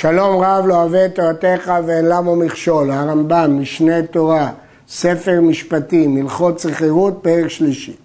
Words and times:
שלום 0.00 0.42
רב 0.42 0.66
לא 0.66 0.74
אוהב 0.74 0.94
את 0.94 1.14
תורתך 1.14 1.72
ואין 1.86 2.04
למו 2.04 2.36
מכשול, 2.36 2.90
הרמב"ם, 2.90 3.58
משנה 3.60 4.02
תורה, 4.02 4.50
ספר 4.88 5.40
משפטים, 5.40 6.16
הלכות 6.16 6.58
שכירות, 6.58 7.18
פרק 7.22 7.48
שלישי. 7.48 7.96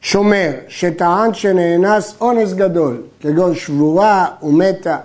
שומר 0.00 0.50
שטען 0.68 1.34
שנאנס 1.34 2.14
אונס 2.20 2.52
גדול, 2.52 3.02
כגון 3.20 3.54
שבורה 3.54 4.26
ומתה, 4.42 4.96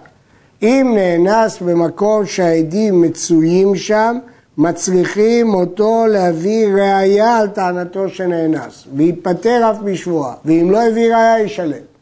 אם 0.61 0.95
נאנס 0.95 1.61
במקום 1.61 2.25
שהעדים 2.25 3.01
מצויים 3.01 3.75
שם, 3.75 4.17
מצריכים 4.57 5.53
אותו 5.53 6.05
להביא 6.09 6.67
ראייה 6.67 7.37
על 7.37 7.47
טענתו 7.47 8.09
שנאנס, 8.09 8.83
וייפטר 8.95 9.71
אף 9.71 9.77
בשבועה, 9.83 10.33
ואם 10.45 10.71
לא 10.71 10.87
הביא 10.87 11.15
ראייה 11.15 11.39
ישלם. 11.39 11.94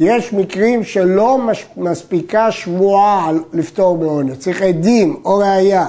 יש 0.00 0.32
מקרים 0.32 0.84
שלא 0.84 1.38
מספיקה 1.76 2.50
שבועה 2.50 3.32
לפתור 3.52 3.96
בעונש, 3.96 4.38
צריך 4.38 4.62
עדים 4.62 5.16
או 5.24 5.38
ראייה. 5.38 5.86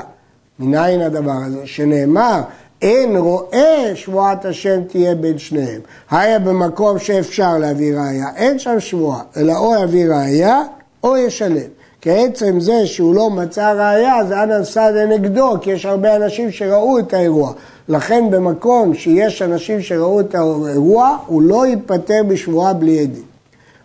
מניין 0.59 1.01
הדבר 1.01 1.37
הזה? 1.45 1.61
שנאמר, 1.65 2.41
אין 2.81 3.17
רואה 3.17 3.91
שבועת 3.95 4.45
השם 4.45 4.83
תהיה 4.87 5.15
בין 5.15 5.37
שניהם. 5.37 5.81
היה 6.11 6.39
במקום 6.39 6.99
שאפשר 6.99 7.57
להביא 7.57 7.95
ראייה, 7.95 8.27
אין 8.35 8.59
שם 8.59 8.79
שבועה, 8.79 9.21
אלא 9.37 9.57
או 9.57 9.83
יביא 9.83 10.05
ראייה 10.09 10.61
או 11.03 11.17
ישלם. 11.17 11.69
כעצם 12.01 12.59
זה 12.59 12.87
שהוא 12.87 13.15
לא 13.15 13.29
מצא 13.29 13.71
ראייה, 13.71 14.17
אז 14.17 14.31
אנא 14.31 14.63
סעדה 14.63 15.05
נגדו, 15.05 15.53
כי 15.61 15.71
יש 15.71 15.85
הרבה 15.85 16.15
אנשים 16.15 16.51
שראו 16.51 16.99
את 16.99 17.13
האירוע. 17.13 17.53
לכן 17.89 18.23
במקום 18.31 18.93
שיש 18.93 19.41
אנשים 19.41 19.81
שראו 19.81 20.19
את 20.19 20.35
האירוע, 20.35 21.17
הוא 21.25 21.41
לא 21.41 21.67
ייפטר 21.67 22.23
בשבועה 22.27 22.73
בלי 22.73 22.99
עדים. 22.99 23.32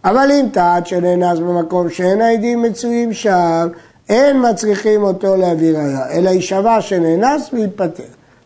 אבל 0.04 0.30
אם 0.30 0.46
טעת 0.52 0.86
שנאנס 0.86 1.38
במקום 1.38 1.90
שאין 1.90 2.20
העדים 2.20 2.62
מצויים 2.62 3.12
שם, 3.12 3.68
אין 4.08 4.50
מצריכים 4.50 5.02
אותו 5.02 5.36
להביא 5.36 5.78
ראייה, 5.78 6.10
אלא 6.10 6.30
יישבע 6.30 6.80
שנאנס 6.80 7.50
וייפטר. 7.52 8.02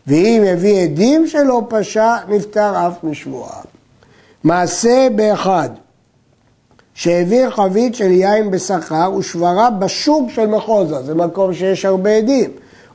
ואם 0.07 0.43
יביא 0.45 0.83
עדים 0.83 1.27
שלא 1.27 1.61
פשע, 1.69 2.15
נפטר 2.27 2.87
אף 2.87 3.03
משבועה. 3.03 3.61
מעשה 4.43 5.07
באחד, 5.15 5.69
שהעביר 6.93 7.49
חבית 7.49 7.95
של 7.95 8.11
יין 8.11 8.51
בשכר 8.51 9.11
ושברה 9.17 9.69
בשוק 9.69 10.29
של 10.29 10.45
מחוזה, 10.45 11.01
זה 11.01 11.15
מקום 11.15 11.53
שיש 11.53 11.85
הרבה 11.85 12.09
עדים. 12.09 12.49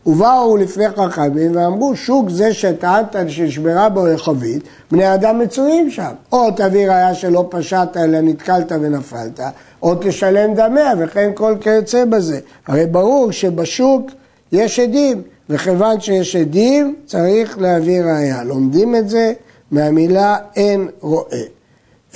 ובאו 0.06 0.56
לפני 0.56 0.88
חכמים 0.88 1.56
ואמרו, 1.56 1.96
שוק 1.96 2.30
זה 2.30 2.54
שטענת 2.54 3.16
ששברה 3.28 3.88
בו 3.88 4.04
חבית, 4.16 4.62
בני 4.90 5.14
אדם 5.14 5.38
מצויים 5.38 5.90
שם. 5.90 6.12
או 6.32 6.50
תביא 6.50 6.88
ראיה 6.88 7.14
שלא 7.14 7.46
פשעת 7.50 7.96
אלא 7.96 8.20
נתקלת 8.20 8.72
ונפלת, 8.72 9.40
או 9.82 9.94
תשלם 10.00 10.54
דמיה 10.54 10.92
וכן 10.98 11.30
כל 11.34 11.54
כיוצא 11.60 12.04
בזה. 12.04 12.40
הרי 12.66 12.86
ברור 12.86 13.32
שבשוק 13.32 14.10
יש 14.52 14.80
עדים, 14.80 15.22
וכיוון 15.50 16.00
שיש 16.00 16.36
עדים 16.36 16.96
צריך 17.06 17.58
להביא 17.58 18.02
ראיה. 18.02 18.44
לומדים 18.44 18.96
את 18.96 19.08
זה 19.08 19.32
מהמילה 19.70 20.36
אין 20.56 20.88
רואה. 21.00 21.57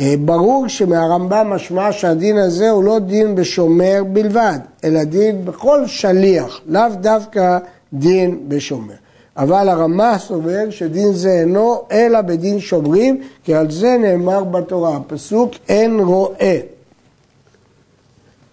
אה, 0.03 0.14
ברור 0.25 0.69
שמהרמב"ם 0.69 1.50
משמע 1.50 1.92
שהדין 1.92 2.39
הזה 2.39 2.70
הוא 2.70 2.84
לא 2.84 2.98
דין 2.98 3.34
בשומר 3.34 4.03
בלבד, 4.12 4.58
אלא 4.84 5.05
דין 5.05 5.45
בכל 5.45 5.86
שליח, 5.86 6.61
לאו 6.67 6.83
דווקא 7.00 7.58
דין 7.92 8.39
בשומר. 8.48 8.95
אבל 9.36 9.69
הרמ"א 9.69 10.19
סובר 10.19 10.70
שדין 10.70 11.12
זה 11.12 11.30
אינו 11.30 11.83
אלא 11.92 12.20
בדין 12.20 12.61
שומרים, 12.61 13.23
כי 13.45 13.55
על 13.55 13.70
זה 13.70 13.97
נאמר 14.00 14.45
בתורה, 14.45 14.97
הפסוק 14.97 15.50
אין 15.69 16.00
רואה. 16.00 16.58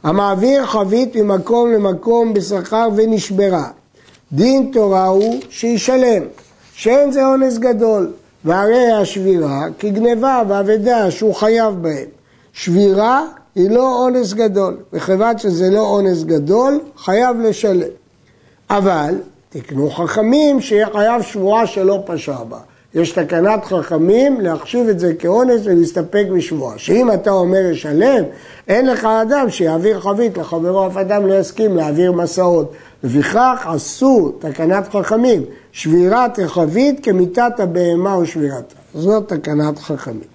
המעביר 0.04 0.66
חבית 0.66 1.16
ממקום 1.16 1.72
למקום 1.72 2.34
בשכר 2.34 2.88
ונשברה. 2.96 3.68
דין 4.32 4.70
תורה 4.74 5.06
הוא 5.06 5.36
שישלם, 5.50 6.24
שאין 6.74 7.12
זה 7.12 7.26
אונס 7.26 7.58
גדול, 7.58 8.12
והרי 8.46 8.92
השבירה 8.92 9.62
כגניבה 9.80 10.42
ואבדה 10.48 11.12
שהוא 11.12 11.36
חייב 11.36 11.74
בהם. 11.74 12.06
שבירה 12.54 13.26
היא 13.56 13.70
לא 13.70 14.04
אונס 14.04 14.34
גדול, 14.34 14.78
וכיוון 14.94 15.38
שזה 15.38 15.70
לא 15.70 15.80
אונס 15.80 16.24
גדול, 16.24 16.80
חייב 16.98 17.40
לשלם. 17.42 17.90
אבל 18.70 19.16
תקנו 19.50 19.90
חכמים 19.90 20.62
שיהיה 20.62 20.88
חייב 20.94 21.22
שבועה 21.22 21.68
שלא 21.68 22.04
פשע 22.06 22.44
בה. 22.44 22.60
יש 22.94 23.12
תקנת 23.12 23.66
חכמים 23.66 24.42
להחשיב 24.42 24.88
את 24.88 25.00
זה 25.00 25.14
כאונס 25.14 25.62
ולהסתפק 25.64 26.26
בשבועה. 26.36 26.78
שאם 26.78 27.12
אתה 27.12 27.32
אומר 27.32 27.66
ישלם, 27.72 28.24
אין 28.68 28.86
לך 28.86 29.06
אדם 29.06 29.50
שיעביר 29.50 30.00
חבית 30.00 30.38
לחברו, 30.38 30.88
אף 30.88 30.98
אדם 30.98 31.28
לא 31.28 31.34
יסכים 31.34 31.78
להעביר 31.78 32.12
מסעות. 32.12 32.74
לפיכך 33.04 33.68
עשו 33.74 34.32
תקנת 34.40 34.88
חכמים, 34.88 35.44
שבירת 35.72 36.40
החבית 36.40 37.06
כמיתת 37.06 37.60
הבהמה 37.60 38.18
ושבירתה. 38.18 38.76
זאת 38.94 39.34
תקנת 39.34 39.80
חכמים. 39.80 40.30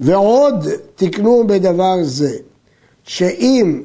ועוד 0.00 0.66
תקנו 0.94 1.44
בדבר 1.46 1.94
זה, 2.02 2.36
שאם 3.04 3.82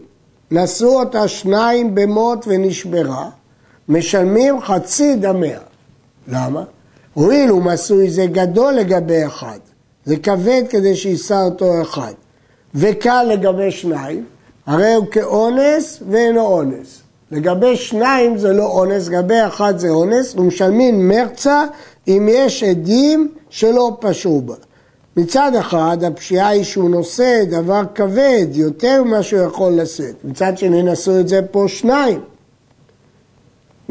נשאו 0.52 1.00
אותה 1.00 1.28
שניים 1.28 1.96
במות 1.96 2.46
ונשברה, 2.48 3.30
משלמים 3.90 4.62
חצי 4.62 5.16
דמיה. 5.16 5.60
למה? 6.28 6.64
הואיל 7.14 7.52
ומסוי 7.52 8.10
זה 8.10 8.26
גדול 8.26 8.74
לגבי 8.74 9.26
אחד, 9.26 9.60
זה 10.06 10.18
כבד 10.18 10.64
כדי 10.70 10.96
שיישא 10.96 11.42
אותו 11.46 11.82
אחד, 11.82 12.14
וקל 12.76 13.24
לגבי 13.24 13.72
שניים, 13.72 14.26
הרי 14.66 14.94
הוא 14.94 15.06
כאונס 15.12 16.04
ואינו 16.10 16.42
אונס. 16.42 17.02
לגבי 17.32 17.76
שניים 17.76 18.38
זה 18.38 18.54
לא 18.54 18.66
אונס, 18.66 19.08
לגבי 19.08 19.48
אחד 19.48 19.78
זה 19.78 19.90
אונס, 19.90 20.36
ומשלמים 20.36 21.08
מרצה 21.08 21.66
אם 22.08 22.28
יש 22.32 22.64
עדים 22.64 23.32
שלא 23.50 23.98
פשעו 24.00 24.42
בה. 24.42 24.56
מצד 25.18 25.52
אחד 25.60 25.98
הפשיעה 26.04 26.48
היא 26.48 26.64
שהוא 26.64 26.90
נושא 26.90 27.44
דבר 27.50 27.82
כבד 27.96 28.48
יותר 28.52 29.04
ממה 29.04 29.24
שהוא 29.24 29.42
יכול 29.42 29.74
לשאת, 29.74 30.16
מצד 30.24 30.58
שני 30.58 30.84
נשאו 30.84 31.20
את 31.20 31.28
זה 31.28 31.42
פה 31.52 31.66
שניים. 31.68 32.20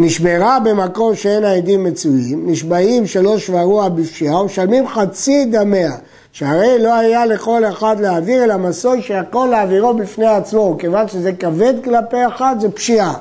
נשברה 0.03 0.59
במקום 0.61 1.15
שאין 1.15 1.45
העדים 1.45 1.85
מצויים, 1.85 2.51
נשבעים 2.51 3.07
שלא 3.07 3.39
שברוה 3.39 3.89
בפשיעה 3.89 4.43
ומשלמים 4.43 4.89
חצי 4.89 5.45
דמיה, 5.45 5.93
שהרי 6.33 6.79
לא 6.83 6.95
היה 6.95 7.27
לכל 7.27 7.65
אחד 7.65 8.01
להעביר 8.01 8.45
אלא 8.45 8.57
מסוי 8.57 9.03
שיכול 9.03 9.49
להעבירו 9.49 9.95
בפני 9.95 10.27
עצמו, 10.27 10.77
כיוון 10.79 11.09
שזה 11.09 11.33
כבד 11.33 11.75
כלפי 11.85 12.27
אחד 12.27 12.57
זה 12.61 12.71
פשיעה. 12.71 13.15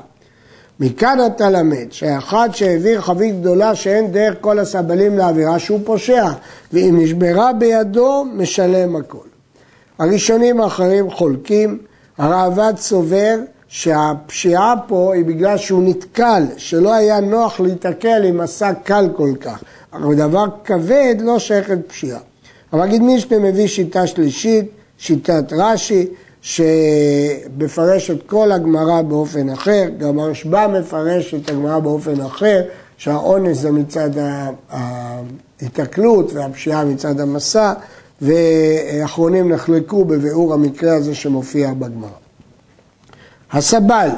מכאן 0.79 1.17
אתה 1.25 1.49
למד 1.49 1.91
שאחד 1.91 2.49
שהעביר 2.51 3.01
חבית 3.01 3.41
גדולה 3.41 3.75
שאין 3.75 4.11
דרך 4.11 4.35
כל 4.41 4.59
הסבלים 4.59 5.17
להעבירה 5.17 5.59
שהוא 5.59 5.79
פושע, 5.85 6.27
ואם 6.73 6.95
נשברה 6.99 7.53
בידו 7.53 8.25
משלם 8.33 8.95
הכל. 8.95 9.27
הראשונים 9.99 10.61
האחרים 10.61 11.11
חולקים, 11.11 11.77
הראב"ד 12.17 12.73
סובר 12.77 13.35
שהפשיעה 13.69 14.73
פה 14.87 15.13
היא 15.15 15.25
בגלל 15.25 15.57
שהוא 15.57 15.83
נתקל, 15.83 16.43
שלא 16.57 16.93
היה 16.93 17.19
נוח 17.19 17.59
להתקל 17.59 18.23
עם 18.23 18.37
מסע 18.37 18.73
קל 18.73 19.09
כל 19.15 19.31
כך. 19.41 19.63
אבל 19.93 20.15
דבר 20.15 20.45
כבד 20.63 21.15
לא 21.19 21.39
שייך 21.39 21.69
לפשיעה. 21.69 22.19
המגיד 22.71 23.01
מישנה 23.01 23.39
מביא 23.39 23.67
שיטה 23.67 24.07
שלישית, 24.07 24.65
שיטת 24.97 25.53
רש"י, 25.53 26.07
שמפרש 26.41 28.11
את 28.11 28.23
כל 28.27 28.51
הגמרא 28.51 29.01
באופן 29.01 29.49
אחר, 29.49 29.85
גם 29.97 30.19
הרשב"א 30.19 30.67
מפרש 30.67 31.33
את 31.33 31.49
הגמרא 31.49 31.79
באופן 31.79 32.21
אחר, 32.21 32.61
שהאונס 32.97 33.57
זה 33.57 33.71
מצד 33.71 34.09
ההיתקלות 34.69 36.33
והפשיעה 36.33 36.85
מצד 36.85 37.19
המסע, 37.19 37.73
ואחרונים 38.21 39.51
נחלקו 39.51 40.05
בביאור 40.05 40.53
המקרה 40.53 40.95
הזה 40.95 41.15
שמופיע 41.15 41.73
בגמרא. 41.73 42.18
הסבל 43.51 44.09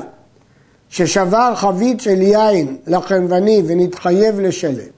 ששבר 0.89 1.54
חבית 1.56 2.01
של 2.01 2.22
יין 2.22 2.78
לחנווני 2.88 3.62
ונתחייב 3.68 4.39
לשלם, 4.39 4.92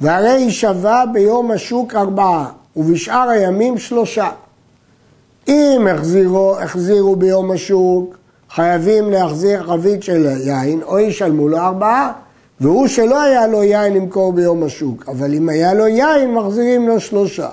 והרי 0.00 0.28
היא 0.28 0.50
שווה 0.50 1.04
ביום 1.12 1.50
השוק 1.50 1.94
ארבעה, 1.94 2.50
ובשאר 2.76 3.28
הימים 3.28 3.78
שלושה. 3.78 4.30
אם 5.48 5.86
החזירו, 5.90 6.56
החזירו 6.58 7.16
ביום 7.16 7.50
השוק, 7.50 8.16
חייבים 8.50 9.10
להחזיר 9.10 9.62
חבית 9.62 10.02
של 10.02 10.26
יין, 10.44 10.82
או 10.82 10.98
ישלמו 10.98 11.48
לו 11.48 11.58
ארבעה. 11.58 12.12
והוא 12.60 12.86
שלא 12.86 13.22
היה 13.22 13.46
לו 13.46 13.62
יין 13.62 13.94
למכור 13.94 14.32
ביום 14.32 14.62
השוק, 14.62 15.04
אבל 15.08 15.34
אם 15.34 15.48
היה 15.48 15.74
לו 15.74 15.86
יין, 15.86 16.34
מחזירים 16.34 16.88
לו 16.88 17.00
שלושה. 17.00 17.48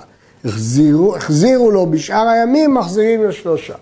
החזירו, 0.45 1.15
החזירו 1.15 1.71
לו 1.71 1.85
בשאר 1.85 2.27
הימים, 2.27 2.73
מחזירים 2.73 3.23
לו 3.23 3.31
שלושה. 3.31 3.73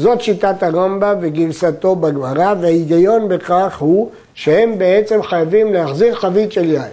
זאת 0.00 0.20
שיטת 0.20 0.62
הרמב"ם 0.62 1.14
וגרסתו 1.20 1.96
בגמרא, 1.96 2.54
וההיגיון 2.60 3.28
בכך 3.28 3.78
הוא 3.78 4.10
שהם 4.34 4.78
בעצם 4.78 5.22
חייבים 5.22 5.72
להחזיר 5.72 6.14
חבית 6.14 6.52
של 6.52 6.64
יין. 6.64 6.92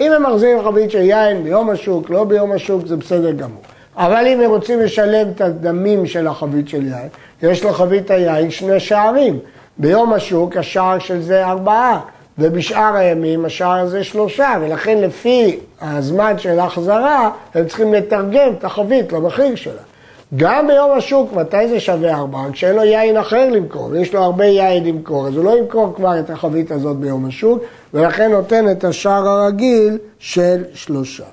אם 0.00 0.12
הם 0.12 0.22
מחזירים 0.22 0.64
חבית 0.64 0.90
של 0.90 0.98
יין 0.98 1.44
ביום 1.44 1.70
השוק, 1.70 2.10
לא 2.10 2.24
ביום 2.24 2.52
השוק, 2.52 2.86
זה 2.86 2.96
בסדר 2.96 3.30
גמור. 3.30 3.62
אבל 3.96 4.26
אם 4.26 4.40
הם 4.40 4.50
רוצים 4.50 4.80
לשלם 4.80 5.28
את 5.30 5.40
הדמים 5.40 6.06
של 6.06 6.26
החבית 6.26 6.68
של 6.68 6.86
יין, 6.86 7.08
יש 7.42 7.64
לחבית 7.64 8.10
היין 8.10 8.50
שני 8.50 8.80
שערים. 8.80 9.38
ביום 9.78 10.12
השוק 10.12 10.56
השער 10.56 10.98
של 10.98 11.22
זה 11.22 11.46
ארבעה, 11.46 12.00
ובשאר 12.38 12.96
הימים 12.96 13.44
השער 13.44 13.78
הזה 13.78 14.04
שלושה, 14.04 14.56
ולכן 14.60 14.98
לפי 14.98 15.58
הזמן 15.80 16.38
של 16.38 16.58
ההחזרה, 16.58 17.30
הם 17.54 17.66
צריכים 17.66 17.94
לתרגם 17.94 18.52
את 18.58 18.64
החבית 18.64 19.12
למחיר 19.12 19.54
שלה. 19.54 19.89
גם 20.36 20.66
ביום 20.66 20.90
השוק, 20.98 21.32
מתי 21.32 21.68
זה 21.68 21.80
שווה 21.80 22.14
ארבעה? 22.14 22.52
כשאין 22.52 22.76
לו 22.76 22.84
יין 22.84 23.16
אחר 23.16 23.48
למכור, 23.50 23.88
ויש 23.90 24.14
לו 24.14 24.22
הרבה 24.22 24.44
יין 24.44 24.84
למכור, 24.84 25.28
אז 25.28 25.36
הוא 25.36 25.44
לא 25.44 25.58
ימכור 25.58 25.92
כבר 25.96 26.20
את 26.20 26.30
החבית 26.30 26.70
הזאת 26.70 26.96
ביום 26.96 27.26
השוק, 27.26 27.62
ולכן 27.94 28.30
נותן 28.30 28.70
את 28.70 28.84
השער 28.84 29.28
הרגיל 29.28 29.98
של 30.18 30.64
שלושה. 30.74 31.24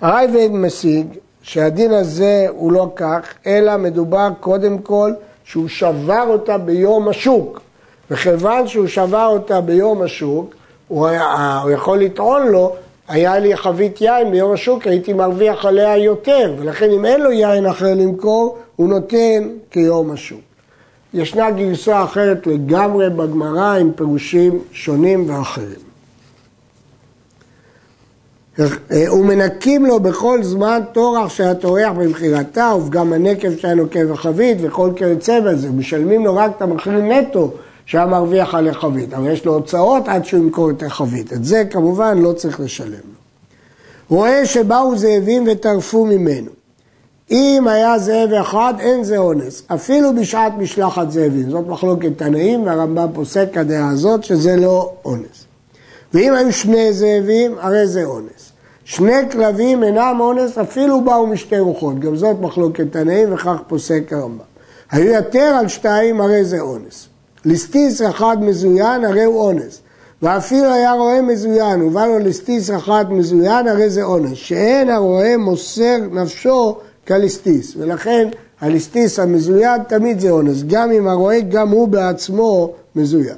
הרייבד 0.00 0.48
משיג 0.52 1.06
שהדין 1.42 1.92
הזה 1.92 2.46
הוא 2.48 2.72
לא 2.72 2.90
כך, 2.96 3.20
אלא 3.46 3.76
מדובר 3.76 4.28
קודם 4.40 4.78
כל 4.78 5.12
שהוא 5.44 5.68
שבר 5.68 6.24
אותה 6.28 6.58
ביום 6.58 7.08
השוק. 7.08 7.60
וכיוון 8.10 8.68
שהוא 8.68 8.86
שבר 8.86 9.26
אותה 9.26 9.60
ביום 9.60 10.02
השוק, 10.02 10.54
הוא, 10.88 11.06
היה, 11.06 11.58
הוא 11.62 11.70
יכול 11.70 11.98
לטעון 11.98 12.46
לו, 12.46 12.76
היה 13.08 13.38
לי 13.38 13.56
חבית 13.56 14.00
יין 14.00 14.30
ביום 14.30 14.52
השוק, 14.52 14.86
הייתי 14.86 15.12
מרוויח 15.12 15.64
עליה 15.64 15.96
יותר, 15.96 16.54
ולכן 16.58 16.90
אם 16.90 17.04
אין 17.04 17.20
לו 17.20 17.32
יין 17.32 17.66
אחר 17.66 17.94
למכור, 17.94 18.58
הוא 18.76 18.88
נותן 18.88 19.48
כיום 19.70 20.10
השוק. 20.10 20.40
ישנה 21.14 21.50
גרסה 21.50 22.04
אחרת 22.04 22.46
לגמרי 22.46 23.10
בגמרא 23.10 23.76
עם 23.78 23.92
פירושים 23.92 24.58
שונים 24.72 25.30
ואחרים. 25.30 25.92
ומנקים 28.88 29.86
לו 29.86 30.00
בכל 30.00 30.42
זמן 30.42 30.80
טורח 30.92 31.28
שהיה 31.28 31.54
טורח 31.54 31.92
במכירתה, 31.96 32.72
ופגם 32.78 33.12
הנקב 33.12 33.56
שהיה 33.56 33.74
נוקב 33.74 34.12
החבית 34.12 34.58
וכל 34.60 34.90
כיוצא 34.96 35.40
בזה. 35.40 35.70
משלמים 35.70 36.24
לו 36.24 36.36
רק 36.36 36.50
את 36.56 36.62
המחיר 36.62 36.92
נטו 36.92 37.52
שהיה 37.86 38.06
מרוויח 38.06 38.54
על 38.54 38.68
החבית, 38.68 39.14
אבל 39.14 39.30
יש 39.30 39.44
לו 39.44 39.54
הוצאות 39.54 40.08
עד 40.08 40.24
שהוא 40.24 40.40
ימכור 40.40 40.70
את 40.70 40.82
החבית. 40.82 41.32
את 41.32 41.44
זה 41.44 41.64
כמובן 41.70 42.18
לא 42.18 42.32
צריך 42.32 42.60
לשלם 42.60 42.90
לו. 42.90 43.22
רואה 44.08 44.46
שבאו 44.46 44.96
זאבים 44.96 45.44
וטרפו 45.52 46.06
ממנו. 46.06 46.50
אם 47.30 47.68
היה 47.68 47.98
זאב 47.98 48.32
אחד, 48.32 48.74
אין 48.80 49.04
זה 49.04 49.18
אונס, 49.18 49.62
אפילו 49.74 50.14
בשעת 50.14 50.52
משלחת 50.58 51.10
זאבים. 51.10 51.50
זאת 51.50 51.66
מחלוקת 51.66 52.10
תנאים, 52.16 52.66
והרמב"ם 52.66 53.08
פוסק 53.14 53.48
כדעה 53.52 53.90
הזאת 53.90 54.24
שזה 54.24 54.56
לא 54.56 54.92
אונס. 55.04 55.44
ואם 56.14 56.34
היו 56.34 56.52
שני 56.52 56.92
זאבים, 56.92 57.54
הרי 57.60 57.86
זה 57.86 58.04
אונס. 58.04 58.52
שני 58.84 59.30
כלבים 59.32 59.84
אינם 59.84 60.16
אונס, 60.20 60.58
אפילו 60.58 61.00
באו 61.04 61.26
משתי 61.26 61.58
רוחות. 61.58 61.98
גם 61.98 62.16
זאת 62.16 62.36
מחלוקת 62.40 62.92
תנאים, 62.92 63.34
וכך 63.34 63.56
פוסק 63.66 64.12
הרמב"ם. 64.12 64.44
היו 64.90 65.12
יותר 65.12 65.56
על 65.60 65.68
שתיים, 65.68 66.20
הרי 66.20 66.44
זה 66.44 66.60
אונס. 66.60 67.08
ליסטיס 67.44 68.02
אחד 68.02 68.36
מזוין, 68.40 69.04
הרי 69.04 69.24
הוא 69.24 69.40
אונס. 69.40 69.80
ואפילו 70.22 70.72
היה 70.72 70.92
רועה 70.92 71.22
מזוין, 71.22 71.82
ובא 71.82 72.06
לו 72.06 72.18
ליסטיס 72.18 72.70
אחד 72.70 73.04
מזוין, 73.12 73.68
הרי 73.68 73.90
זה 73.90 74.02
אונס. 74.02 74.32
שאין 74.34 74.90
הרועה 74.90 75.36
מוסר 75.36 75.96
נפשו 76.12 76.76
כליסטיס. 77.08 77.72
ולכן 77.76 78.28
הליסטיס 78.60 79.18
המזוין 79.18 79.82
תמיד 79.88 80.20
זה 80.20 80.30
אונס. 80.30 80.62
גם 80.66 80.90
אם 80.90 81.08
הרועה, 81.08 81.40
גם 81.40 81.68
הוא 81.68 81.88
בעצמו 81.88 82.72
מזוין. 82.96 83.36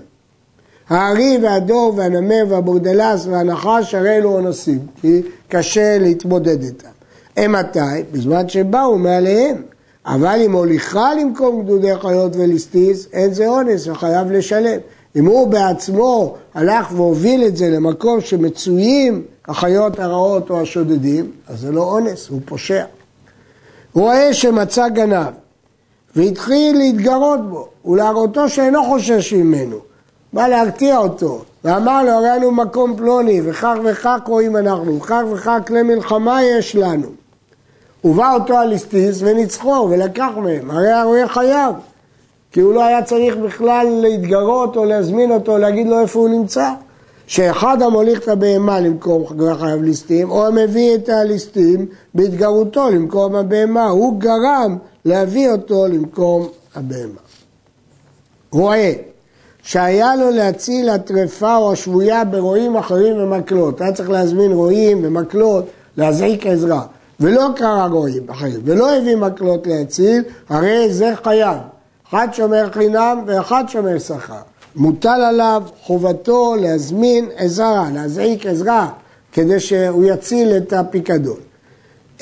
הארי 0.89 1.39
והדור 1.43 1.93
והנמר 1.97 2.45
והבורדלס 2.49 3.27
והנחש 3.27 3.95
הרי 3.95 4.17
אלו 4.17 4.33
אונסים, 4.33 4.79
כי 5.01 5.23
קשה 5.49 5.99
להתמודד 5.99 6.63
איתם. 6.63 6.89
הם 7.37 7.53
מתי? 7.53 7.79
בזמן 8.13 8.49
שבאו 8.49 8.99
מעליהם. 8.99 9.63
אבל 10.07 10.41
אם 10.45 10.53
הוליכה 10.53 11.15
למקום 11.15 11.63
גדודי 11.63 11.99
חיות 11.99 12.37
וליסטיס, 12.37 13.09
אין 13.13 13.35
זה 13.35 13.49
אונס, 13.49 13.89
הוא 13.89 13.97
חייב 13.97 14.31
לשלם. 14.31 14.79
אם 15.17 15.27
הוא 15.27 15.49
בעצמו 15.49 16.35
הלך 16.55 16.93
והוביל 16.93 17.45
את 17.47 17.57
זה 17.57 17.71
למקום 17.71 18.21
שמצויים 18.21 19.23
החיות 19.49 19.99
הרעות 20.01 20.51
או 20.51 20.61
השודדים, 20.61 21.31
אז 21.49 21.61
זה 21.61 21.73
לא 21.73 21.83
אונס, 21.83 22.29
הוא 22.29 22.41
פושע. 22.45 22.85
הוא 23.93 24.03
רואה 24.03 24.35
שמצא 24.35 24.89
גנב 24.89 25.33
והתחיל 26.17 26.79
להתגרות 26.79 27.51
בו 27.51 27.69
ולהראותו 27.85 28.49
שאינו 28.49 28.85
חושש 28.85 29.33
ממנו. 29.33 29.77
בא 30.33 30.49
להרתיע 30.49 30.99
אותו, 30.99 31.45
ואמר 31.65 32.03
לו, 32.03 32.11
הרי 32.11 32.29
לנו 32.29 32.51
מקום 32.51 32.97
פלוני, 32.97 33.41
וכך 33.45 33.77
וכך 33.85 34.19
רואים 34.27 34.57
אנחנו, 34.57 34.97
וכך 34.97 35.23
וכך 35.33 35.59
כלי 35.67 35.83
מלחמה 35.83 36.43
יש 36.43 36.77
לנו. 36.77 37.09
ובא 38.05 38.35
אותו 38.35 38.59
הליסטיס 38.59 39.19
וניצחו 39.23 39.89
ולקח 39.91 40.31
מהם, 40.37 40.71
הרי 40.71 40.91
הרואה 40.91 41.29
חייב, 41.29 41.75
כי 42.53 42.61
הוא 42.61 42.75
לא 42.75 42.85
היה 42.85 43.03
צריך 43.03 43.37
בכלל 43.37 43.87
להתגרות 44.01 44.77
או 44.77 44.85
להזמין 44.85 45.31
אותו, 45.31 45.59
להגיד 45.59 45.87
לו 45.87 46.01
איפה 46.01 46.19
הוא 46.19 46.29
נמצא. 46.29 46.71
שאחד 47.27 47.83
המוליך 47.83 48.23
את 48.23 48.29
הבהמה 48.29 48.81
למקום 48.81 49.27
חייב 49.27 49.83
ליסטים, 49.83 50.31
או 50.31 50.47
המביא 50.47 50.95
את 50.95 51.09
הליסטים 51.09 51.87
בהתגרותו 52.15 52.91
למקום 52.91 53.35
הבהמה, 53.35 53.87
הוא 53.87 54.21
גרם 54.21 54.77
להביא 55.05 55.51
אותו 55.51 55.87
למקום 55.87 56.49
הבהמה. 56.75 57.21
רואה 58.53 58.93
שהיה 59.63 60.17
לו 60.17 60.31
להציל 60.31 60.89
הטרפה 60.89 61.57
או 61.57 61.73
השבויה 61.73 62.25
ברועים 62.25 62.77
אחרים 62.77 63.17
ומקלות. 63.17 63.81
היה 63.81 63.93
צריך 63.93 64.11
להזמין 64.11 64.53
רועים 64.53 65.01
ומקלות, 65.05 65.65
להזעיק 65.97 66.47
עזרה. 66.47 66.83
ולא 67.25 67.49
קרא 67.57 67.87
רועים 67.87 68.31
אחרים, 68.31 68.61
ולא 68.65 68.97
הביא 68.97 69.17
מקלות 69.17 69.67
להציל, 69.67 70.23
הרי 70.49 70.93
זה 70.93 71.13
חייב. 71.25 71.57
אחד 72.09 72.29
שומר 72.33 72.71
חינם 72.73 73.23
ואחד 73.27 73.65
שומר 73.69 73.99
שכר. 73.99 74.35
מוטל 74.77 75.21
עליו 75.29 75.63
חובתו 75.83 76.55
להזמין 76.61 77.29
עזרה, 77.37 77.89
להזעיק 77.95 78.47
עזרה, 78.47 78.89
כדי 79.33 79.61
שהוא 79.61 80.05
יציל 80.05 80.57
את 80.57 80.73
הפיקדון. 80.73 81.37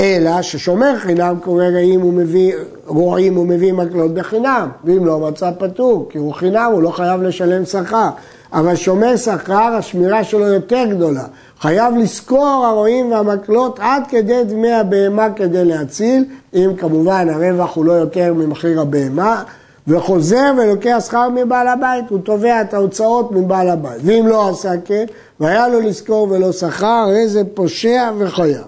אלא 0.00 0.42
ששומר 0.42 0.98
חינם 0.98 1.36
קורא 1.44 1.64
רעים 1.64 2.00
הוא 2.00 2.12
מביא, 2.12 2.54
רועים 2.86 3.34
הוא 3.34 3.46
מביא 3.46 3.72
מקלות 3.72 4.14
בחינם, 4.14 4.68
ואם 4.84 5.06
לא 5.06 5.18
מצא 5.18 5.50
פטור, 5.58 6.08
כי 6.10 6.18
הוא 6.18 6.34
חינם, 6.34 6.70
הוא 6.72 6.82
לא 6.82 6.90
חייב 6.90 7.22
לשלם 7.22 7.64
שכר. 7.64 8.08
אבל 8.52 8.76
שומר 8.76 9.16
שכר, 9.16 9.74
השמירה 9.78 10.24
שלו 10.24 10.46
יותר 10.46 10.84
גדולה. 10.90 11.24
חייב 11.60 11.96
לשכור 11.96 12.66
הרועים 12.66 13.12
והמקלות 13.12 13.78
עד 13.82 14.02
כדי 14.08 14.44
דמי 14.44 14.72
הבהמה 14.72 15.30
כדי 15.36 15.64
להציל, 15.64 16.24
אם 16.54 16.70
כמובן 16.76 17.28
הרווח 17.28 17.76
הוא 17.76 17.84
לא 17.84 17.92
יותר 17.92 18.34
ממחיר 18.34 18.80
הבהמה, 18.80 19.42
וחוזר 19.88 20.52
ולוקח 20.56 20.98
שכר 21.06 21.28
מבעל 21.28 21.68
הבית, 21.68 22.04
הוא 22.08 22.18
תובע 22.18 22.60
את 22.60 22.74
ההוצאות 22.74 23.32
מבעל 23.32 23.68
הבית. 23.68 24.00
ואם 24.04 24.26
לא 24.26 24.48
עשה 24.48 24.70
כן, 24.84 25.04
והיה 25.40 25.68
לו 25.68 25.80
לשכור 25.80 26.28
ולא 26.30 26.52
שכר, 26.52 26.86
הרי 26.86 27.28
זה 27.28 27.42
פושע 27.54 28.10
וחייב. 28.18 28.64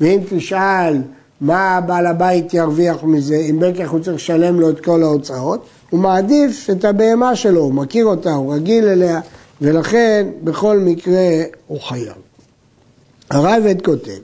ואם 0.00 0.20
תשאל 0.30 0.96
מה 1.42 1.80
בעל 1.86 2.06
הבית 2.06 2.54
ירוויח 2.54 3.04
מזה, 3.04 3.36
אם 3.36 3.58
בכך 3.60 3.90
הוא 3.90 4.00
צריך 4.00 4.16
לשלם 4.16 4.60
לו 4.60 4.70
את 4.70 4.80
כל 4.80 5.02
ההוצאות, 5.02 5.66
הוא 5.90 6.00
מעדיף 6.00 6.70
את 6.70 6.84
הבהמה 6.84 7.36
שלו, 7.36 7.60
הוא 7.60 7.74
מכיר 7.74 8.06
אותה, 8.06 8.32
הוא 8.32 8.54
רגיל 8.54 8.84
אליה, 8.88 9.20
ולכן 9.60 10.26
בכל 10.44 10.78
מקרה 10.78 11.42
הוא 11.66 11.80
חייב. 11.80 12.14
הרייבד 13.30 13.82
כותב 13.84 14.18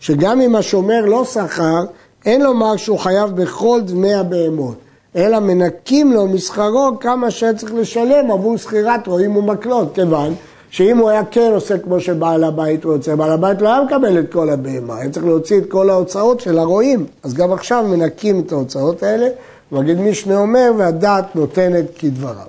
שגם 0.00 0.40
אם 0.40 0.56
השומר 0.56 1.00
לא 1.06 1.24
שכר, 1.24 1.84
אין 2.26 2.40
לומר 2.42 2.76
שהוא 2.76 2.98
חייב 2.98 3.30
בכל 3.30 3.80
דמי 3.84 4.14
הבהמות, 4.14 4.76
אלא 5.16 5.38
מנקים 5.38 6.12
לו 6.12 6.26
משכרו 6.26 6.90
כמה 7.00 7.30
שצריך 7.30 7.74
לשלם 7.74 8.30
עבור 8.30 8.56
שכירת 8.56 9.06
רועים 9.06 9.36
ומקלות, 9.36 9.94
כיוון 9.94 10.34
שאם 10.72 10.98
הוא 10.98 11.10
היה 11.10 11.24
כן 11.24 11.50
עושה 11.54 11.78
כמו 11.78 12.00
שבעל 12.00 12.44
הבית 12.44 12.84
רוצה, 12.84 13.16
בעל 13.16 13.30
הבית 13.30 13.62
לא 13.62 13.68
היה 13.68 13.82
מקבל 13.82 14.18
את 14.18 14.32
כל 14.32 14.50
הבהמה, 14.50 14.98
היה 14.98 15.10
צריך 15.10 15.26
להוציא 15.26 15.58
את 15.58 15.70
כל 15.70 15.90
ההוצאות 15.90 16.40
של 16.40 16.58
הרועים, 16.58 17.06
אז 17.22 17.34
גם 17.34 17.52
עכשיו 17.52 17.84
מנקים 17.88 18.40
את 18.40 18.52
ההוצאות 18.52 19.02
האלה, 19.02 19.28
מגיד 19.72 20.00
משנה 20.00 20.38
אומר, 20.38 20.70
והדעת 20.78 21.36
נותנת 21.36 21.84
כדבריו. 21.98 22.46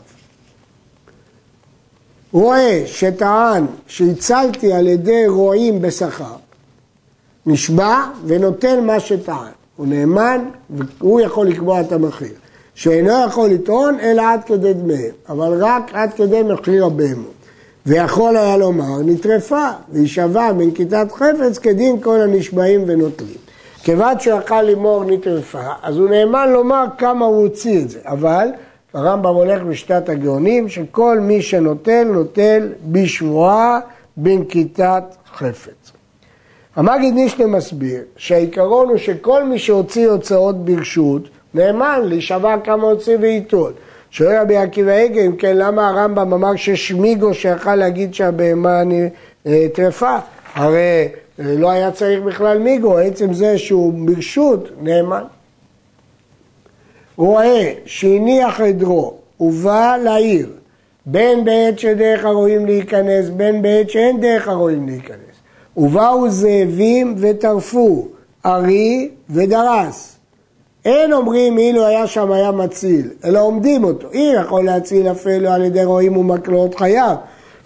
רואה 2.32 2.84
שטען 2.86 3.65
שהצלתי 3.88 4.74
על 4.74 4.88
ידי 4.88 5.27
רועים 5.27 5.82
בשכר, 5.82 6.36
נשבע 7.46 8.03
ונותן 8.25 8.86
מה 8.86 9.00
שטען. 9.00 9.51
הוא 9.75 9.88
נאמן 9.88 10.46
והוא 10.70 11.22
יכול 11.22 11.48
לקבוע 11.48 11.82
את 11.82 11.92
המחיר. 11.92 12.34
שאינו 12.75 13.25
יכול 13.27 13.50
לטעון 13.50 14.00
אלא 14.00 14.22
עד 14.22 14.44
כדי 14.44 14.74
דמיהם, 14.74 15.13
אבל 15.30 15.63
רק 15.63 15.92
עד 15.94 16.13
כדי 16.13 16.44
מחיר 16.44 16.86
הבהמות. 16.86 17.43
ויכול 17.86 18.38
היה 18.38 18.58
לומר, 18.58 19.00
נטרפה 19.06 19.68
והיא 19.90 20.08
בנקיטת 20.58 21.08
חפץ 21.12 21.58
כדין 21.58 22.02
כל 22.02 22.22
הנשבעים 22.22 22.84
ונוטלים. 22.88 23.38
כיוון 23.84 24.20
שהוא 24.20 24.40
יכל 24.40 24.62
לאמור 24.62 25.04
נטרפה, 25.04 25.72
אז 25.82 25.98
הוא 25.98 26.10
נאמן 26.10 26.50
לומר 26.50 26.86
כמה 26.98 27.25
הוא 27.25 27.42
הוציא 27.42 27.82
את 27.82 27.90
זה, 27.90 28.00
אבל 28.06 28.48
הרמב"ם 28.94 29.36
הולך 29.36 29.62
בשיטת 29.63 30.10
הגאונים, 30.10 30.70
שכל 30.70 31.20
מי 31.20 31.42
שנוטל, 31.42 32.04
נוטל 32.04 32.70
בשבועה 32.92 33.80
בנקיטת 34.18 35.04
חפץ. 35.36 35.92
המגיד 36.75 37.13
נישנה 37.13 37.48
מסביר 37.48 38.02
שהעיקרון 38.18 38.90
הוא 38.90 38.98
שכל 38.98 39.44
מי 39.44 39.60
שהוציא 39.60 40.10
הוצאות 40.10 40.66
ברשות, 40.66 41.22
נאמן 41.54 42.02
להישבע 42.04 42.56
כמה 42.63 42.88
הוציא 42.88 43.18
וייטול. 43.22 43.72
שואל 44.13 44.41
רבי 44.41 44.58
עקיבא 44.58 44.91
הגה, 44.91 45.22
אם 45.22 45.36
כן, 45.36 45.58
למה 45.58 45.88
הרמב"ם 45.88 46.34
אמר 46.34 46.55
ששמיגו 46.55 47.34
שיכל 47.34 47.75
להגיד 47.75 48.13
שהבהמה 48.13 48.82
אה, 49.48 49.65
טרפה? 49.74 50.17
הרי 50.53 51.08
אה, 51.39 51.55
לא 51.58 51.72
היה 51.72 51.91
צריך 51.91 52.24
בכלל 52.24 52.60
מיגו, 52.60 52.98
עצם 52.98 53.34
זה 53.34 53.58
שהוא 53.58 53.93
ברשות 53.93 54.70
נאמן. 54.82 55.24
רואה 57.17 57.74
שהניח 57.86 58.62
עדרו 58.62 59.13
ובא 59.39 59.98
לעיר, 60.03 60.50
בין 61.05 61.46
בעת 61.46 61.79
שדרך 61.79 62.25
הרועים 62.25 62.65
להיכנס, 62.65 63.29
בין 63.29 63.62
בעת 63.62 63.89
שאין 63.89 64.22
דרך 64.22 64.48
הרועים 64.48 64.88
להיכנס. 64.88 65.36
ובאו 65.77 66.29
זאבים 66.29 67.15
וטרפו, 67.17 68.08
ארי 68.46 69.10
ודרס. 69.29 70.17
אין 70.86 71.13
אומרים 71.13 71.58
אילו 71.58 71.86
היה 71.86 72.08
שם 72.08 72.32
היה 72.32 72.52
מציל, 72.52 73.10
אלא 73.25 73.42
עומדים 73.42 73.84
אותו. 73.84 74.08
אם 74.13 74.34
יכול 74.42 74.66
להציל 74.66 75.12
אפילו 75.12 75.50
על 75.50 75.63
ידי 75.63 75.84
רועים 75.84 76.18
ומקלות 76.18 76.75
חייב, 76.75 77.18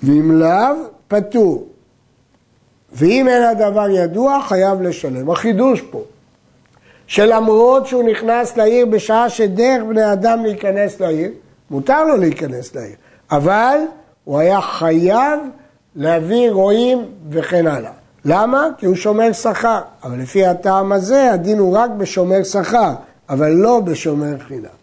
ואם 0.03 0.31
לאו, 0.31 0.75
פטור. 1.07 1.67
ואם 2.93 3.27
אין 3.27 3.43
הדבר 3.43 3.89
ידוע, 3.89 4.39
חייב 4.47 4.81
לשלם. 4.81 5.29
החידוש 5.29 5.81
פה, 5.81 6.01
שלמרות 7.07 7.87
שהוא 7.87 8.03
נכנס 8.03 8.57
לעיר 8.57 8.85
בשעה 8.85 9.29
שדרך 9.29 9.83
בני 9.89 10.13
אדם 10.13 10.43
להיכנס 10.43 10.99
לעיר, 10.99 11.31
מותר 11.71 12.03
לו 12.03 12.17
להיכנס 12.17 12.75
לעיר, 12.75 12.95
אבל 13.31 13.77
הוא 14.23 14.39
היה 14.39 14.61
חייב 14.61 15.39
להביא 15.95 16.51
רועים 16.51 17.05
וכן 17.29 17.67
הלאה. 17.67 17.91
למה? 18.29 18.67
כי 18.77 18.85
הוא 18.85 18.95
שומר 18.95 19.31
שכר. 19.31 19.79
אבל 20.03 20.19
לפי 20.19 20.45
הטעם 20.45 20.91
הזה, 20.91 21.33
הדין 21.33 21.59
הוא 21.59 21.77
רק 21.77 21.89
בשומר 21.97 22.43
שכר, 22.43 22.91
אבל 23.29 23.51
לא 23.51 23.79
בשומר 23.79 24.37
חינם. 24.47 24.77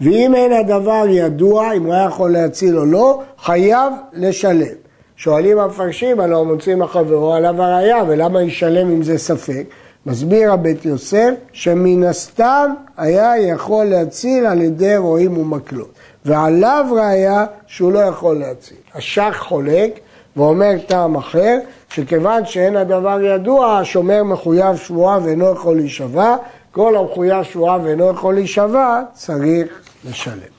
ואם 0.00 0.34
אין 0.34 0.52
הדבר 0.52 1.04
ידוע, 1.08 1.72
אם 1.72 1.84
הוא 1.84 1.94
היה 1.94 2.04
יכול 2.04 2.32
להציל 2.32 2.78
או 2.78 2.84
לא, 2.84 3.22
חייב 3.38 3.92
לשלם. 4.12 4.74
שואלים 5.16 5.58
המפרשים, 5.58 6.20
הלא 6.20 6.44
מוצאים 6.44 6.82
החברו 6.82 7.34
עליו 7.34 7.62
הראייה, 7.62 8.04
ולמה 8.08 8.42
ישלם 8.42 8.90
אם 8.90 9.02
זה 9.02 9.18
ספק? 9.18 9.64
מסביר 10.06 10.52
הבית 10.52 10.84
יוסף, 10.84 11.30
שמן 11.52 12.04
הסתם 12.04 12.70
היה 12.96 13.38
יכול 13.38 13.84
להציל 13.84 14.46
על 14.46 14.62
ידי 14.62 14.96
רועים 14.96 15.38
ומקלות. 15.38 15.90
ועליו 16.24 16.86
ראייה 16.90 17.46
שהוא 17.66 17.92
לא 17.92 17.98
יכול 17.98 18.38
להציל. 18.38 18.76
השח 18.94 19.36
חולק 19.38 20.00
ואומר 20.40 20.72
טעם 20.86 21.16
אחר, 21.16 21.58
שכיוון 21.92 22.46
שאין 22.46 22.76
הדבר 22.76 23.20
ידוע, 23.22 23.78
השומר 23.78 24.22
מחויב 24.22 24.76
שבועה 24.76 25.18
ואינו 25.22 25.52
יכול 25.52 25.76
להישבע, 25.76 26.36
כל 26.72 26.96
המחויב 26.96 27.42
שבועה 27.42 27.78
ואינו 27.82 28.10
יכול 28.10 28.34
להישבע, 28.34 29.02
צריך 29.14 29.68
לשלם. 30.08 30.52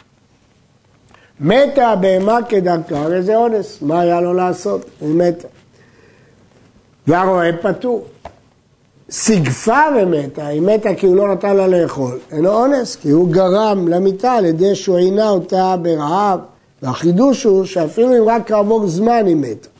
מתה 1.39 1.87
הבהמה 1.87 2.39
כדרכה, 2.49 2.97
הרי 2.97 3.23
זה 3.23 3.35
אונס, 3.35 3.81
מה 3.81 4.01
היה 4.01 4.21
לו 4.21 4.33
לעשות? 4.33 4.85
היא 5.01 5.15
מתה. 5.15 5.47
והרועה 7.07 7.57
פטור. 7.61 8.05
סיגפה 9.11 9.81
ומתה, 10.01 10.47
היא 10.47 10.61
מתה 10.61 10.95
כי 10.95 11.05
הוא 11.05 11.15
לא 11.15 11.33
נתן 11.33 11.55
לה 11.55 11.67
לאכול, 11.67 12.19
אינו 12.31 12.49
אונס, 12.49 12.95
כי 12.95 13.09
הוא 13.09 13.29
גרם 13.31 13.87
למיתה 13.87 14.31
על 14.31 14.45
ידי 14.45 14.75
שהוא 14.75 14.97
עינה 14.97 15.29
אותה 15.29 15.75
ברעב, 15.81 16.39
והחידוש 16.81 17.43
הוא 17.43 17.65
שאפילו 17.65 18.17
אם 18.17 18.29
רק 18.29 18.47
כעבור 18.47 18.87
זמן 18.87 19.25
היא 19.25 19.35
מתה. 19.35 19.70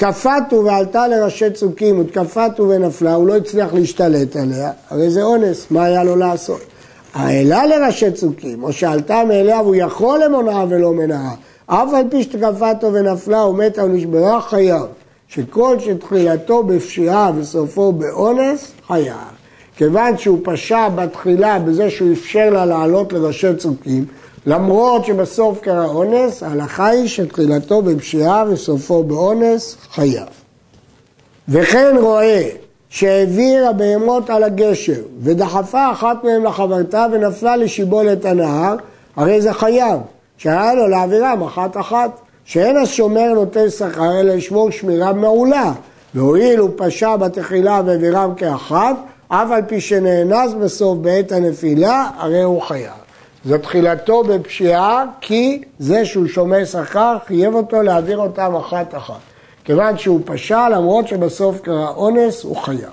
תקפתו 0.00 0.64
ועלתה 0.64 1.08
לראשי 1.08 1.50
צוקים, 1.50 1.98
ותקפתו 1.98 2.68
ונפלה, 2.68 3.14
הוא 3.14 3.26
לא 3.26 3.36
הצליח 3.36 3.74
להשתלט 3.74 4.36
עליה, 4.36 4.70
הרי 4.90 5.10
זה 5.10 5.22
אונס, 5.22 5.66
מה 5.70 5.84
היה 5.84 6.04
לו 6.04 6.16
לעשות? 6.16 6.60
העלה 7.14 7.66
לראשי 7.66 8.12
צוקים, 8.12 8.62
או 8.62 8.72
שעלתה 8.72 9.22
מאליה 9.28 9.60
והוא 9.62 9.74
יכול 9.74 10.24
למונעה 10.24 10.64
ולא 10.68 10.92
מנעה, 10.92 11.34
אף 11.66 11.94
על 11.94 12.04
פי 12.10 12.22
שתקפתו 12.22 12.92
ונפלה 12.92 13.44
ומתה 13.44 13.84
ונשברה 13.84 14.40
חייב, 14.40 14.82
שכל 15.28 15.76
שתחילתו 15.78 16.62
בפשיעה 16.62 17.30
וסופו 17.36 17.92
באונס, 17.92 18.72
חייב. 18.86 19.16
כיוון 19.76 20.18
שהוא 20.18 20.38
פשע 20.42 20.88
בתחילה 20.88 21.58
בזה 21.58 21.90
שהוא 21.90 22.12
אפשר 22.12 22.50
לה 22.50 22.66
לעלות 22.66 23.12
לראשי 23.12 23.54
צוקים, 23.56 24.04
למרות 24.46 25.04
שבסוף 25.04 25.60
קרה 25.60 25.86
אונס, 25.86 26.42
ההלכה 26.42 26.86
היא 26.86 27.08
שתחילתו 27.08 27.82
בפשיעה 27.82 28.44
וסופו 28.48 29.04
באונס, 29.04 29.76
חייב. 29.90 30.28
וכן 31.48 31.96
רואה 32.00 32.48
שהעביר 32.88 33.68
הבהמות 33.68 34.30
על 34.30 34.44
הגשר 34.44 35.00
ודחפה 35.22 35.92
אחת 35.92 36.24
מהן 36.24 36.42
לחברתה 36.42 37.06
ונפלה 37.12 37.56
לשיבולת 37.56 38.24
הנהר, 38.24 38.76
הרי 39.16 39.42
זה 39.42 39.52
חייב, 39.52 40.00
שהיה 40.38 40.74
לו 40.74 40.88
להעבירם 40.88 41.42
אחת 41.42 41.76
אחת, 41.76 42.10
שאין 42.44 42.76
השומר 42.76 43.32
נותן 43.34 43.70
שכר 43.70 44.20
אלא 44.20 44.34
לשמור 44.34 44.70
שמירה 44.70 45.12
מעולה, 45.12 45.72
והואיל 46.14 46.58
הוא 46.58 46.70
פשע 46.76 47.16
בתחילה 47.16 47.82
והעבירם 47.86 48.34
כאחת, 48.36 48.96
אף 49.28 49.50
על 49.50 49.62
פי 49.66 49.80
שנאנס 49.80 50.52
בסוף 50.52 50.98
בעת 50.98 51.32
הנפילה, 51.32 52.10
הרי 52.18 52.42
הוא 52.42 52.62
חייב. 52.62 52.99
זו 53.44 53.58
תחילתו 53.58 54.22
בפשיעה, 54.24 55.04
כי 55.20 55.62
זה 55.78 56.04
שהוא 56.04 56.26
שומר 56.26 56.64
שכר 56.64 57.16
חייב 57.26 57.54
אותו 57.54 57.82
להעביר 57.82 58.18
אותם 58.18 58.54
אחת 58.54 58.94
אחת. 58.94 59.20
כיוון 59.64 59.98
שהוא 59.98 60.20
פשע, 60.24 60.68
למרות 60.68 61.08
שבסוף 61.08 61.60
קרה 61.60 61.88
אונס, 61.88 62.44
הוא 62.44 62.56
חייב. 62.56 62.90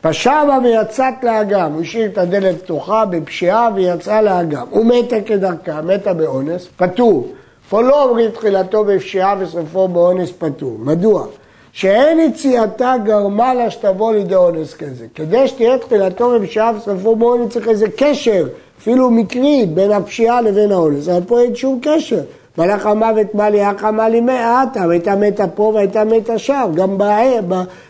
פשע 0.00 0.44
בה 0.44 0.58
ויצאת 0.64 1.14
לאגם, 1.22 1.72
הוא 1.72 1.82
השאיר 1.82 2.06
את 2.06 2.18
הדלת 2.18 2.62
פתוחה 2.62 3.04
בפשיעה 3.04 3.68
ויצאה 3.74 4.22
לאגם. 4.22 4.66
הוא 4.70 4.86
מתה 4.86 5.20
כדרכה, 5.20 5.82
מתה 5.82 6.14
באונס, 6.14 6.68
פטור. 6.76 7.28
פה 7.70 7.82
לא 7.82 8.04
אומרים 8.04 8.30
תחילתו 8.30 8.84
בפשיעה 8.84 9.34
וסופו 9.38 9.88
באונס 9.88 10.32
פטור. 10.38 10.76
מדוע? 10.78 11.26
שאין 11.72 12.20
יציאתה 12.20 12.94
גרמה 13.04 13.54
לה 13.54 13.70
שתבוא 13.70 14.12
לידי 14.12 14.34
אונס 14.34 14.74
כזה. 14.74 15.06
כדי 15.14 15.48
שתהיה 15.48 15.78
תחילתו 15.78 16.40
בפשיעה 16.40 16.72
וסופו 16.76 17.16
באונס 17.16 17.52
צריך 17.52 17.68
איזה 17.68 17.86
קשר, 17.96 18.46
אפילו 18.78 19.10
מקרי, 19.10 19.66
בין 19.74 19.92
הפשיעה 19.92 20.40
לבין 20.40 20.72
האונס. 20.72 21.08
אבל 21.08 21.20
פה 21.26 21.40
אין 21.40 21.54
שום 21.54 21.78
קשר. 21.82 22.20
מלאך 22.58 22.86
המוות 22.86 23.26
בא 23.34 23.48
לי, 23.48 23.70
אך 23.70 23.84
אמר 23.84 24.08
לי 24.08 24.20
מעטה, 24.20 24.84
והייתה 24.88 25.16
מתה 25.16 25.46
פה 25.46 25.72
והייתה 25.74 26.04
מתה 26.04 26.38
שם, 26.38 26.70
גם 26.74 26.98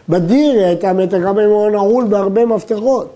בדיר 0.08 0.52
היא 0.52 0.64
הייתה 0.64 0.92
מתה, 0.92 1.18
גם 1.18 1.38
אם 1.38 1.50
הוא 1.50 1.70
נעול 1.70 2.04
בהרבה 2.04 2.46
מפתחות. 2.46 3.08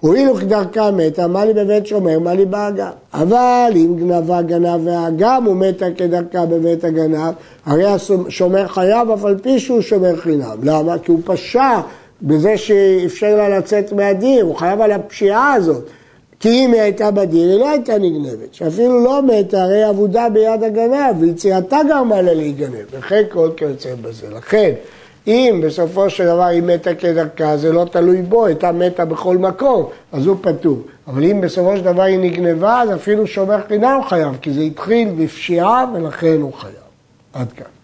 הואילו 0.00 0.34
כדרכה 0.34 0.90
מתה, 0.90 1.26
מה 1.26 1.44
לי 1.44 1.52
בבית 1.52 1.86
שומר, 1.86 2.18
מה 2.18 2.34
לי 2.34 2.44
באגם. 2.44 2.90
אבל 3.14 3.72
אם 3.76 3.96
גנבה 3.96 4.42
גנב 4.42 4.80
והאגם, 4.86 5.44
הוא 5.44 5.56
מתה 5.56 5.86
כדרכה 5.96 6.46
בבית 6.46 6.84
הגנב, 6.84 7.32
הרי 7.66 7.86
השומר 7.86 8.66
חייב 8.68 9.10
אף 9.10 9.24
על 9.24 9.38
פי 9.42 9.58
שהוא 9.58 9.80
שומר 9.80 10.16
חינם. 10.16 10.56
למה? 10.62 10.98
כי 10.98 11.12
הוא 11.12 11.20
פשע 11.24 11.80
בזה 12.22 12.56
שאפשר 12.56 13.36
לה 13.36 13.58
לצאת 13.58 13.92
מהדיר, 13.92 14.44
הוא 14.44 14.56
חייב 14.56 14.80
על 14.80 14.92
הפשיעה 14.92 15.52
הזאת. 15.52 15.84
כי 16.40 16.48
אם 16.48 16.72
היא 16.72 16.80
הייתה 16.80 17.10
בדיר, 17.10 17.50
היא 17.50 17.58
לא 17.58 17.70
הייתה 17.70 17.98
נגנבת, 17.98 18.54
שאפילו 18.54 19.04
לא 19.04 19.22
מתה, 19.22 19.62
הרי 19.62 19.90
אבודה 19.90 20.28
ביד 20.28 20.62
הגנב, 20.62 21.20
ויציאתה 21.20 21.78
גרמה 21.88 22.22
לה 22.22 22.34
להיגנב, 22.34 22.84
וכן 22.90 23.22
כל 23.32 23.50
כיוצא 23.56 23.94
בזה. 24.02 24.26
לכן, 24.30 24.72
אם 25.26 25.60
בסופו 25.64 26.10
של 26.10 26.26
דבר 26.26 26.44
היא 26.44 26.62
מתה 26.62 26.94
כדרכה, 26.94 27.56
זה 27.56 27.72
לא 27.72 27.84
תלוי 27.84 28.22
בו, 28.22 28.46
הייתה 28.46 28.72
מתה 28.72 29.04
בכל 29.04 29.38
מקום, 29.38 29.88
אז 30.12 30.26
הוא 30.26 30.36
פטור. 30.40 30.82
אבל 31.06 31.24
אם 31.24 31.40
בסופו 31.40 31.76
של 31.76 31.84
דבר 31.84 32.02
היא 32.02 32.18
נגנבה, 32.18 32.82
אז 32.82 32.94
אפילו 32.94 33.26
שומר 33.26 33.58
חינם 33.68 34.00
חייב, 34.08 34.36
כי 34.42 34.52
זה 34.52 34.60
התחיל 34.60 35.08
בפשיעה 35.18 35.84
ולכן 35.94 36.36
הוא 36.40 36.52
חייב. 36.52 36.74
עד 37.32 37.52
כאן. 37.52 37.79